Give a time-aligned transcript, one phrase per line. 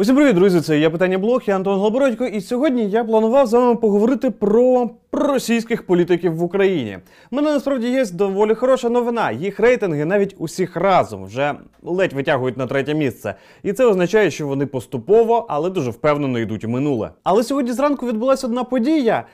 [0.00, 0.60] Усім привіт, друзі!
[0.60, 4.90] Це я питання блог, я Антон Голобородько, і сьогодні я планував з вами поговорити про
[5.12, 6.98] російських політиків в Україні.
[7.30, 9.30] У мене насправді є доволі хороша новина.
[9.30, 13.34] Їх рейтинги навіть усіх разом вже ледь витягують на третє місце.
[13.62, 17.10] І це означає, що вони поступово, але дуже впевнено йдуть у минуле.
[17.22, 19.24] Але сьогодні зранку відбулася одна подія.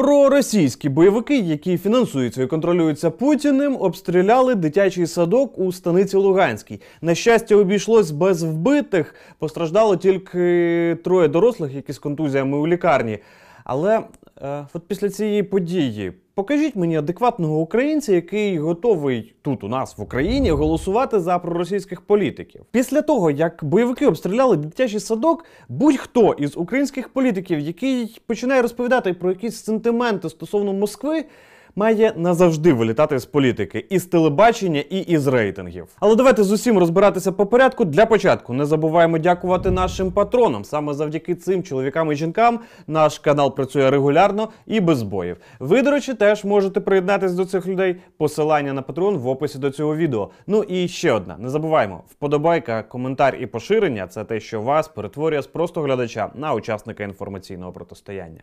[0.00, 6.80] Проросійські бойовики, які фінансуються і контролюються Путіним, обстріляли дитячий садок у станиці Луганській.
[7.02, 9.14] На щастя, обійшлось без вбитих.
[9.38, 13.18] Постраждало тільки троє дорослих, які з контузіями у лікарні.
[13.64, 14.00] Але
[14.42, 20.02] е, от після цієї події покажіть мені адекватного українця, який готовий тут у нас в
[20.02, 22.64] Україні голосувати за проросійських політиків.
[22.70, 29.30] Після того, як бойовики обстріляли дитячий садок, будь-хто із українських політиків, який починає розповідати про
[29.30, 31.24] якісь сентименти стосовно Москви
[31.76, 35.86] має назавжди вилітати з політики, і з телебачення, і із рейтингів.
[36.00, 37.84] Але давайте з усім розбиратися по порядку.
[37.84, 40.64] Для початку не забуваємо дякувати нашим патронам.
[40.64, 45.36] Саме завдяки цим чоловікам і жінкам наш канал працює регулярно і без боїв.
[45.60, 47.96] Ви, до речі, теж можете приєднатися до цих людей.
[48.16, 50.30] Посилання на патрон в описі до цього відео.
[50.46, 55.42] Ну і ще одна: не забуваємо, вподобайка, коментар і поширення це те, що вас перетворює
[55.42, 58.40] з просто глядача на учасника інформаційного протистояння.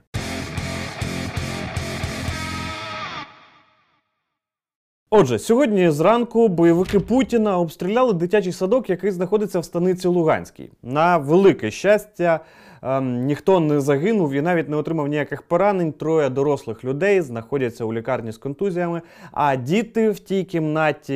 [5.10, 10.70] Отже, сьогодні зранку бойовики Путіна обстріляли дитячий садок, який знаходиться в станиці Луганській.
[10.84, 12.40] На велике щастя,
[12.82, 15.92] ем, ніхто не загинув і навіть не отримав ніяких поранень.
[15.92, 19.02] Троє дорослих людей знаходяться у лікарні з контузіями.
[19.32, 21.14] А діти в тій кімнаті,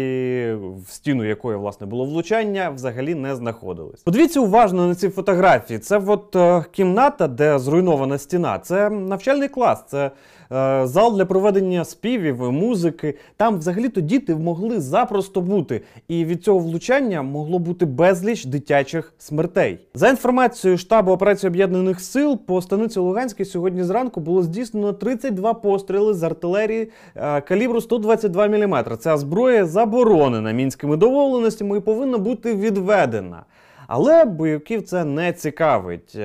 [0.88, 4.02] в стіну якої власне було влучання, взагалі не знаходились.
[4.02, 5.80] Подивіться уважно на ці фотографії.
[5.80, 8.60] Це от е, кімната, де зруйнована стіна.
[8.60, 9.84] Це навчальний клас.
[9.88, 10.12] Це
[10.52, 13.18] Е, зал для проведення співів, музики.
[13.38, 19.80] Там взагалі-то діти могли запросто бути, і від цього влучання могло бути безліч дитячих смертей.
[19.94, 26.14] За інформацією штабу операції об'єднаних сил по станиці Луганській сьогодні зранку було здійснено 32 постріли
[26.14, 28.98] з артилерії е, калібру 122 мм.
[29.00, 33.44] Ця зброя заборонена мінськими домовленостями і повинна бути відведена.
[33.88, 36.18] Але бойовиків це не цікавить.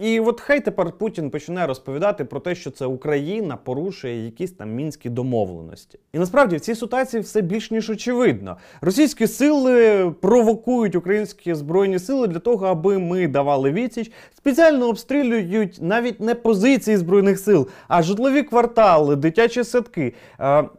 [0.00, 4.52] Е, і от хай тепер Путін починає розповідати про те, що це Україна порушує якісь
[4.52, 5.98] там мінські домовленості.
[6.12, 8.56] І насправді в цій ситуації все більш ніж очевидно.
[8.80, 16.20] Російські сили провокують українські збройні сили для того, аби ми давали відсіч, спеціально обстрілюють навіть
[16.20, 20.14] не позиції збройних сил, а житлові квартали, дитячі садки.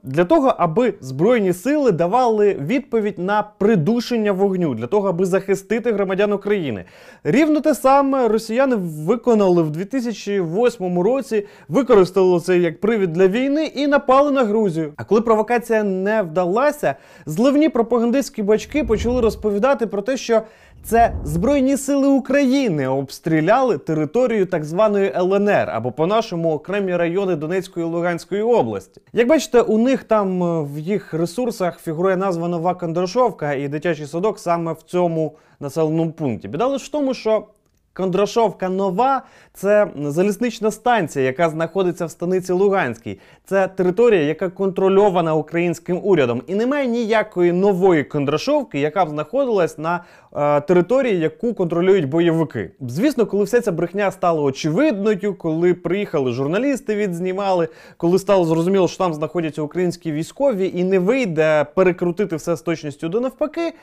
[0.04, 6.34] Для того, аби збройні сили давали відповідь на придушення вогню, для того, аби захистити громадян
[6.34, 6.86] України.
[7.24, 13.66] Рівно те саме росіяни в виконали в 2008 році, використали це як привід для війни
[13.66, 14.94] і напали на Грузію.
[14.96, 16.96] А коли провокація не вдалася,
[17.26, 20.42] зливні пропагандистські бачки почали розповідати про те, що
[20.84, 27.90] це Збройні сили України обстріляли територію так званої ЛНР або по-нашому окремі райони Донецької і
[27.90, 29.02] Луганської області.
[29.14, 34.06] Як бачите, у них там е, в їх ресурсах фігурує назва Нова Кондрашовка і дитячий
[34.06, 36.48] садок саме в цьому населеному пункті.
[36.48, 37.48] Біда лише в тому, що
[37.94, 39.22] Кондрашовка нова
[39.54, 43.20] це залізнична станція, яка знаходиться в станиці Луганській.
[43.46, 50.04] Це територія, яка контрольована українським урядом, і немає ніякої нової Кондрашовки, яка б знаходилась на
[50.36, 52.72] е, території, яку контролюють бойовики.
[52.80, 58.98] Звісно, коли вся ця брехня стала очевидною, коли приїхали журналісти, відзнімали, коли стало зрозуміло, що
[58.98, 63.74] там знаходяться українські військові, і не вийде перекрутити все з точністю до навпаки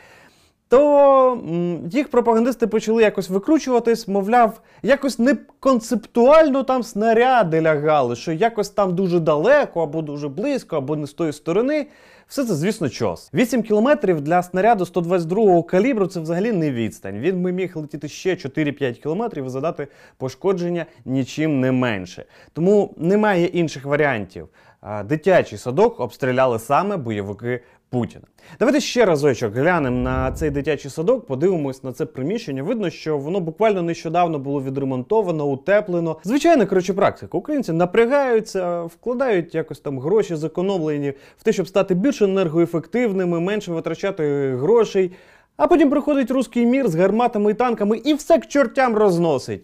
[0.69, 1.41] то
[1.91, 8.95] їх пропагандисти почали якось викручуватись, мовляв, якось не концептуально там снаряди лягали, що якось там
[8.95, 11.87] дуже далеко, або дуже близько, або не з тої сторони.
[12.29, 13.31] Все це, звісно, чос.
[13.35, 17.19] 8 кілометрів для снаряду 122-го калібру це взагалі не відстань.
[17.19, 22.25] Він би міг летіти ще 4-5 кілометрів і задати пошкодження нічим не менше.
[22.53, 24.49] Тому немає інших варіантів.
[25.05, 28.25] Дитячий садок обстріляли саме бойовики Путіна.
[28.59, 32.63] Давайте ще разочок глянемо на цей дитячий садок, подивимось на це приміщення.
[32.63, 36.17] Видно, що воно буквально нещодавно було відремонтовано, утеплено.
[36.25, 37.39] Звичайна коротше практика.
[37.39, 44.57] Українці напрягаються, вкладають якось там гроші зекономлені в те, щоб стати більш енергоефективними, менше витрачати
[44.57, 45.13] грошей.
[45.57, 49.63] А потім приходить руський мір з гарматами і танками і все к чортям розносить.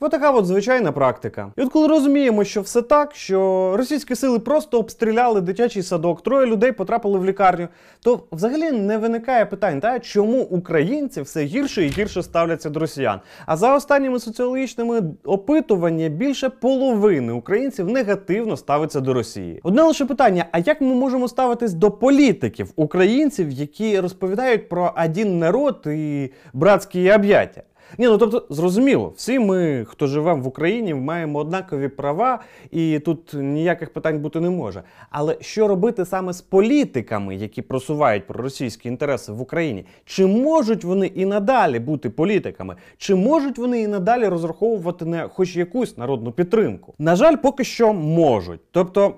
[0.00, 1.52] Ось така от звичайна практика.
[1.56, 6.46] І от коли розуміємо, що все так, що російські сили просто обстріляли дитячий садок, троє
[6.46, 7.68] людей потрапили в лікарню,
[8.00, 13.20] то взагалі не виникає питань, та чому українці все гірше і гірше ставляться до росіян.
[13.46, 19.60] А за останніми соціологічними опитуваннями більше половини українців негативно ставиться до Росії.
[19.62, 25.38] Одне лише питання: а як ми можемо ставитись до політиків українців, які розповідають про один
[25.38, 27.62] народ і братські об'яття?
[27.98, 32.40] Ні, ну тобто, зрозуміло, всі ми, хто живемо в Україні, маємо однакові права,
[32.70, 34.82] і тут ніяких питань бути не може.
[35.10, 39.84] Але що робити саме з політиками, які просувають проросійські інтереси в Україні?
[40.04, 42.76] Чи можуть вони і надалі бути політиками?
[42.98, 46.94] Чи можуть вони і надалі розраховувати на хоч якусь народну підтримку?
[46.98, 48.60] На жаль, поки що можуть.
[48.70, 49.14] Тобто.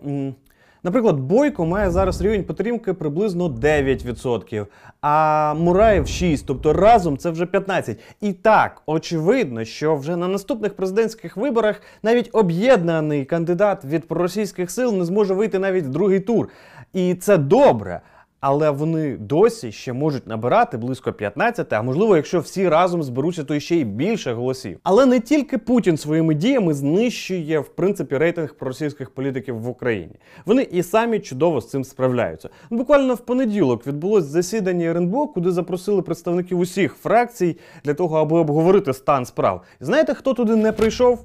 [0.82, 4.66] Наприклад, Бойко має зараз рівень підтримки приблизно 9%,
[5.00, 7.96] а Мураєв 6%, тобто разом це вже 15%.
[8.20, 14.94] І так, очевидно, що вже на наступних президентських виборах навіть об'єднаний кандидат від проросійських сил
[14.94, 16.48] не зможе вийти навіть в другий тур.
[16.92, 18.00] І це добре.
[18.40, 23.60] Але вони досі ще можуть набирати близько 15, а можливо, якщо всі разом зберуться, то
[23.60, 24.78] ще й більше голосів.
[24.82, 30.14] Але не тільки Путін своїми діями знищує в принципі рейтинг проросійських політиків в Україні.
[30.46, 32.48] Вони і самі чудово з цим справляються.
[32.70, 38.92] Буквально в понеділок відбулось засідання РНБО, куди запросили представників усіх фракцій для того, аби обговорити
[38.92, 39.62] стан справ.
[39.80, 41.24] Знаєте, хто туди не прийшов?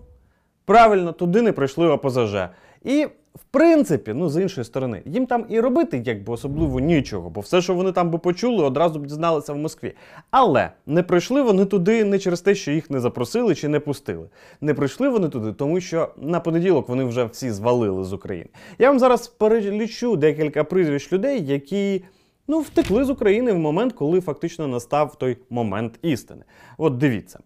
[0.65, 2.35] Правильно, туди не прийшли ОПЗЖ.
[2.83, 7.41] І в принципі, ну з іншої сторони, їм там і робити якби особливо нічого, бо
[7.41, 9.93] все, що вони там би почули, одразу б дізналися в Москві.
[10.31, 14.29] Але не прийшли вони туди не через те, що їх не запросили чи не пустили.
[14.61, 18.49] Не прийшли вони туди, тому що на понеділок вони вже всі звалили з України.
[18.79, 22.03] Я вам зараз перелічу декілька прізвищ людей, які.
[22.47, 26.43] Ну, втекли з України в момент, коли фактично настав той момент істини.
[26.77, 27.39] От дивіться.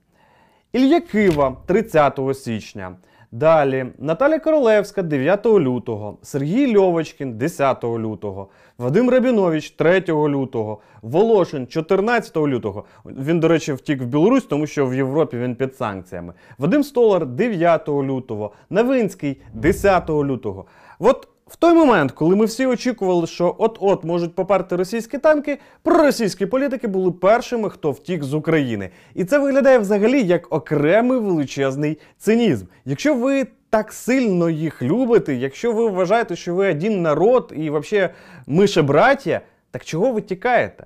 [0.73, 2.95] Ілля Кива 30 січня.
[3.31, 8.47] Далі Наталя Королевська 9 лютого, Сергій Льовочкін 10 лютого,
[8.77, 12.85] Вадим Рабінович 3 лютого, Волошин 14 лютого.
[13.05, 16.33] Він, до речі, втік в Білорусь, тому що в Європі він під санкціями.
[16.57, 20.65] Вадим Столар 9 лютого, Навинський 10 лютого.
[20.99, 26.45] От в той момент, коли ми всі очікували, що от-от можуть поперти російські танки, проросійські
[26.45, 28.89] політики були першими, хто втік з України.
[29.13, 32.65] І це виглядає взагалі як окремий величезний цинізм.
[32.85, 38.09] Якщо ви так сильно їх любите, якщо ви вважаєте, що ви один народ і взагалі
[38.47, 39.41] ми ще браття,
[39.71, 40.85] так чого ви тікаєте?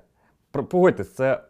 [0.52, 1.40] Погодьтесь, це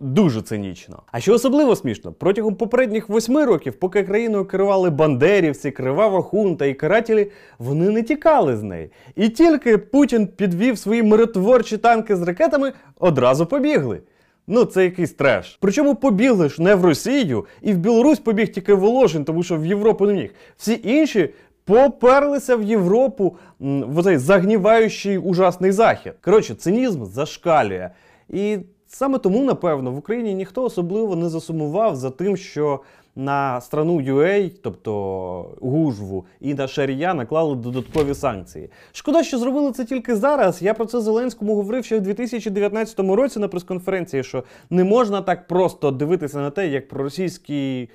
[0.00, 1.02] дуже цинічно.
[1.12, 6.74] А що особливо смішно, протягом попередніх восьми років, поки країною керували бандерівці, кривава хунта і
[6.74, 8.90] карателі, вони не тікали з неї.
[9.16, 14.00] І тільки Путін підвів свої миротворчі танки з ракетами, одразу побігли.
[14.46, 15.58] Ну, це якийсь треш.
[15.60, 19.66] Причому побігли ж не в Росію, і в Білорусь побіг тільки Волошин, тому що в
[19.66, 20.34] Європу не міг.
[20.56, 21.30] Всі інші
[21.64, 26.12] поперлися в Європу в оцей загніваючий ужасний захід.
[26.20, 27.90] Коротше, цинізм зашкалює.
[28.28, 32.80] І саме тому, напевно, в Україні ніхто особливо не засумував за тим, що
[33.16, 34.92] на страну UA, тобто
[35.60, 38.70] Гужву і на Шарія наклали додаткові санкції.
[38.92, 40.62] Шкода, що зробили це тільки зараз.
[40.62, 45.46] Я про це Зеленському говорив ще в 2019 році на прес-конференції, що не можна так
[45.46, 47.88] просто дивитися на те, як проросійські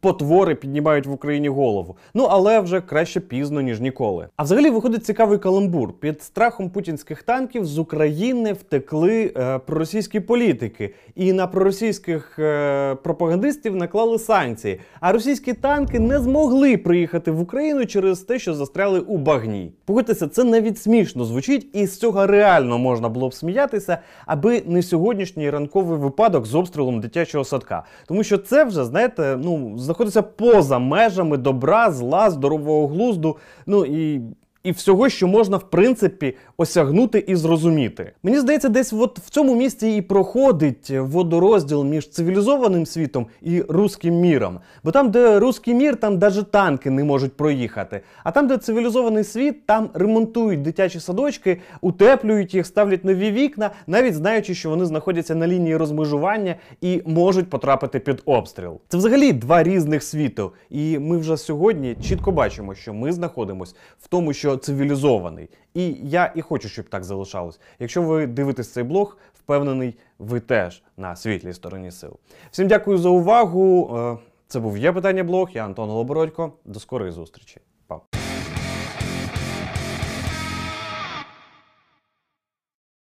[0.00, 1.96] потвори піднімають в Україні голову.
[2.14, 4.28] Ну але вже краще пізно, ніж ніколи.
[4.36, 5.92] А взагалі виходить цікавий каламбур.
[5.92, 13.76] Під страхом путінських танків з України втекли е, проросійські політики, і на проросійських е, пропагандистів
[13.76, 14.80] наклали санкції.
[15.00, 19.72] А російські танки не змогли приїхати в Україну через те, що застряли у багні.
[19.84, 24.82] Погодьтеся, це навіть смішно звучить, і з цього реально можна було б сміятися, аби не
[24.82, 27.84] сьогоднішній ранковий випадок з обстрілом дитячого садка.
[28.06, 33.38] Тому що це вже, знаєте, ну, знаходиться поза межами добра, зла, здорового глузду.
[33.66, 34.20] Ну і.
[34.64, 38.12] І всього, що можна в принципі осягнути і зрозуміти.
[38.22, 44.14] Мені здається, десь от в цьому місці і проходить водорозділ між цивілізованим світом і руським
[44.14, 44.58] міром.
[44.84, 48.00] Бо там, де руський мір, там навіть танки не можуть проїхати.
[48.24, 54.14] А там, де цивілізований світ, там ремонтують дитячі садочки, утеплюють їх, ставлять нові вікна, навіть
[54.14, 58.80] знаючи, що вони знаходяться на лінії розмежування і можуть потрапити під обстріл.
[58.88, 60.52] Це взагалі два різних світу.
[60.70, 65.48] І ми вже сьогодні чітко бачимо, що ми знаходимося в тому, що цивілізований.
[65.74, 67.60] І я і хочу, щоб так залишалось.
[67.78, 72.16] Якщо ви дивитесь цей блог, впевнений, ви теж на світлій стороні сил.
[72.50, 73.96] Всім дякую за увагу.
[73.96, 75.50] Е, Це був є питання блог.
[75.52, 76.52] Я Антон Лобородько.
[76.64, 77.60] До скорої зустрічі.